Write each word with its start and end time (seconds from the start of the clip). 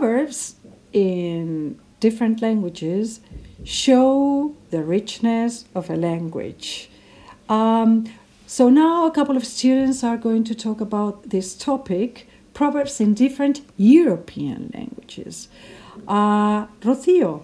proverbs 0.00 0.54
in 0.94 1.78
different 2.00 2.40
languages 2.40 3.20
show 3.64 4.54
the 4.70 4.82
richness 4.82 5.66
of 5.74 5.90
a 5.90 5.96
language. 5.96 6.88
Um, 7.50 8.10
so 8.46 8.70
now 8.70 9.06
a 9.06 9.10
couple 9.10 9.36
of 9.36 9.44
students 9.44 10.02
are 10.02 10.16
going 10.16 10.44
to 10.44 10.54
talk 10.54 10.80
about 10.80 11.28
this 11.28 11.54
topic 11.54 12.26
proverbs 12.54 12.98
in 12.98 13.12
different 13.12 13.60
European 13.76 14.70
languages. 14.72 15.48
Uh, 16.08 16.66
Rocio, 16.80 17.42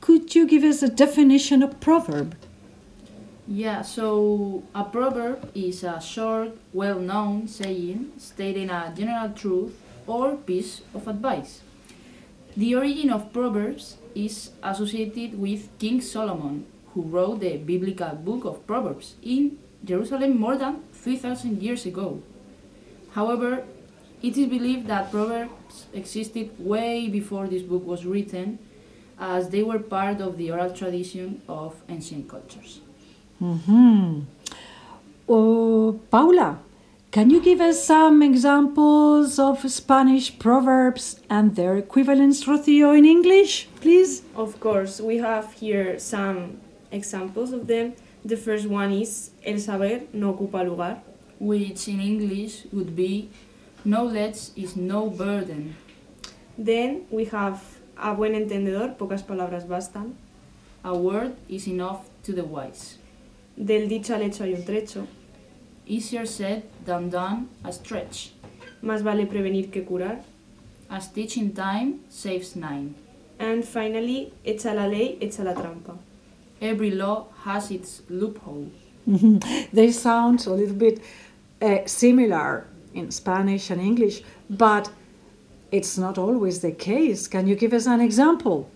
could 0.00 0.34
you 0.34 0.46
give 0.46 0.64
us 0.64 0.82
a 0.82 0.88
definition 0.88 1.62
of 1.62 1.78
proverb? 1.78 2.34
Yeah, 3.46 3.82
so 3.82 4.62
a 4.74 4.84
proverb 4.84 5.50
is 5.54 5.84
a 5.84 6.00
short, 6.00 6.56
well 6.72 6.98
known 6.98 7.48
saying 7.48 8.12
stating 8.16 8.70
a 8.70 8.94
general 8.96 9.30
truth 9.34 9.78
or 10.06 10.36
piece 10.36 10.80
of 10.94 11.06
advice. 11.06 11.60
The 12.54 12.74
origin 12.74 13.10
of 13.10 13.32
Proverbs 13.32 13.96
is 14.14 14.50
associated 14.62 15.40
with 15.40 15.70
King 15.78 16.02
Solomon, 16.02 16.66
who 16.92 17.02
wrote 17.02 17.40
the 17.40 17.56
biblical 17.56 18.14
book 18.14 18.44
of 18.44 18.66
Proverbs 18.66 19.14
in 19.22 19.58
Jerusalem 19.82 20.38
more 20.38 20.56
than 20.58 20.82
3,000 20.92 21.62
years 21.62 21.86
ago. 21.86 22.20
However, 23.12 23.64
it 24.22 24.36
is 24.36 24.46
believed 24.48 24.86
that 24.88 25.10
Proverbs 25.10 25.86
existed 25.94 26.50
way 26.58 27.08
before 27.08 27.46
this 27.46 27.62
book 27.62 27.86
was 27.86 28.04
written, 28.04 28.58
as 29.18 29.48
they 29.48 29.62
were 29.62 29.78
part 29.78 30.20
of 30.20 30.36
the 30.36 30.50
oral 30.50 30.70
tradition 30.72 31.40
of 31.48 31.74
ancient 31.88 32.28
cultures. 32.28 32.80
Mm-hmm. 33.40 34.20
Oh, 35.28 35.98
Paula, 36.10 36.58
can 37.12 37.28
you 37.28 37.40
give 37.40 37.60
us 37.60 37.84
some 37.84 38.22
examples 38.22 39.38
of 39.38 39.70
Spanish 39.70 40.38
proverbs 40.38 41.20
and 41.28 41.54
their 41.54 41.76
equivalents, 41.76 42.44
Rocio, 42.44 42.96
in 42.96 43.04
English, 43.04 43.68
please? 43.82 44.22
Of 44.34 44.58
course, 44.58 44.98
we 44.98 45.18
have 45.18 45.52
here 45.52 45.98
some 45.98 46.58
examples 46.90 47.52
of 47.52 47.66
them. 47.66 47.92
The 48.24 48.36
first 48.36 48.66
one 48.66 48.92
is 48.92 49.30
El 49.44 49.58
saber 49.58 50.00
no 50.14 50.32
ocupa 50.32 50.64
lugar. 50.64 51.02
Which 51.38 51.86
in 51.88 52.00
English 52.00 52.64
would 52.72 52.96
be 52.96 53.28
knowledge 53.84 54.50
is 54.56 54.74
no 54.74 55.10
burden. 55.10 55.76
Then 56.56 57.04
we 57.10 57.26
have 57.26 57.60
A 57.98 58.14
buen 58.14 58.34
entendedor, 58.34 58.96
pocas 58.96 59.22
palabras 59.22 59.64
bastan. 59.64 60.14
A 60.82 60.96
word 60.96 61.36
is 61.48 61.68
enough 61.68 62.08
to 62.24 62.32
the 62.32 62.42
wise. 62.42 62.98
Del 63.56 63.86
dicho 63.86 64.14
al 64.14 64.22
hecho 64.22 64.44
hay 64.44 64.54
un 64.54 64.64
trecho. 64.64 65.06
Easier 65.86 66.26
said 66.26 66.62
than 66.84 67.10
done, 67.10 67.48
a 67.64 67.72
stretch. 67.72 68.32
Más 68.82 69.02
vale 69.02 69.26
prevenir 69.26 69.70
que 69.70 69.82
curar. 69.82 70.22
A 70.90 71.00
stitch 71.00 71.36
in 71.36 71.52
time 71.52 72.00
saves 72.08 72.54
nine. 72.54 72.94
And 73.38 73.64
finally, 73.64 74.32
echa 74.44 74.74
la 74.74 74.86
ley, 74.86 75.16
echa 75.20 75.44
la 75.44 75.54
trampa. 75.54 75.96
Every 76.60 76.90
law 76.90 77.26
has 77.44 77.70
its 77.70 78.02
loophole. 78.08 78.70
they 79.72 79.90
sound 79.90 80.46
a 80.46 80.50
little 80.50 80.76
bit 80.76 81.00
uh, 81.60 81.78
similar 81.86 82.66
in 82.94 83.10
Spanish 83.10 83.70
and 83.70 83.80
English, 83.80 84.22
but 84.48 84.90
it's 85.72 85.98
not 85.98 86.18
always 86.18 86.60
the 86.60 86.72
case. 86.72 87.26
Can 87.26 87.46
you 87.48 87.56
give 87.56 87.72
us 87.72 87.86
an 87.86 88.00
example? 88.00 88.68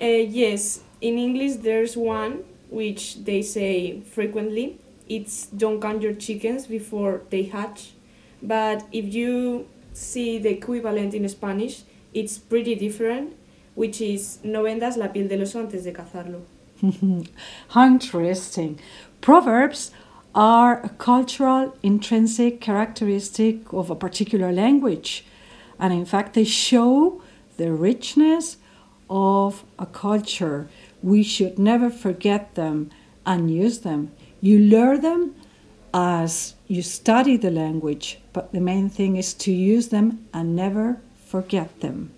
Uh, 0.00 0.06
yes, 0.06 0.80
in 1.00 1.18
English 1.18 1.56
there's 1.56 1.96
one 1.96 2.44
which 2.70 3.24
they 3.24 3.42
say 3.42 4.00
frequently. 4.00 4.78
It's 5.08 5.46
don't 5.46 5.80
count 5.80 6.02
your 6.02 6.14
chickens 6.14 6.66
before 6.66 7.22
they 7.30 7.44
hatch. 7.44 7.92
But 8.42 8.86
if 8.92 9.12
you 9.12 9.66
see 9.92 10.38
the 10.38 10.50
equivalent 10.50 11.14
in 11.14 11.28
Spanish, 11.28 11.82
it's 12.12 12.38
pretty 12.38 12.74
different, 12.74 13.34
which 13.74 14.00
is 14.00 14.38
no 14.42 14.62
vendas 14.62 14.96
la 14.96 15.08
piel 15.08 15.28
del 15.28 15.40
oso 15.40 15.60
antes 15.60 15.84
de 15.84 15.92
cazarlo. 15.92 16.42
How 17.68 17.86
interesting. 17.86 18.78
Proverbs 19.20 19.90
are 20.34 20.82
a 20.84 20.88
cultural 20.88 21.76
intrinsic 21.82 22.60
characteristic 22.60 23.72
of 23.72 23.90
a 23.90 23.94
particular 23.94 24.52
language. 24.52 25.24
And 25.78 25.92
in 25.92 26.04
fact, 26.04 26.34
they 26.34 26.44
show 26.44 27.22
the 27.56 27.72
richness 27.72 28.56
of 29.08 29.64
a 29.78 29.86
culture. 29.86 30.68
We 31.02 31.22
should 31.22 31.58
never 31.58 31.90
forget 31.90 32.54
them 32.54 32.90
and 33.26 33.50
use 33.50 33.80
them. 33.80 34.12
You 34.40 34.58
learn 34.58 35.00
them 35.00 35.34
as 35.92 36.54
you 36.66 36.82
study 36.82 37.36
the 37.36 37.50
language, 37.50 38.18
but 38.32 38.52
the 38.52 38.60
main 38.60 38.88
thing 38.88 39.16
is 39.16 39.34
to 39.34 39.52
use 39.52 39.88
them 39.88 40.26
and 40.32 40.56
never 40.56 41.00
forget 41.14 41.80
them. 41.80 42.13